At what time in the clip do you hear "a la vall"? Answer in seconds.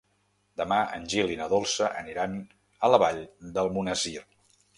2.41-3.21